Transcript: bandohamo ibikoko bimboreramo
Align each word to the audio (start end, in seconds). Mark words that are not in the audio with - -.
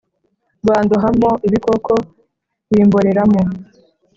bandohamo 0.67 1.29
ibikoko 1.47 1.93
bimboreramo 2.71 3.41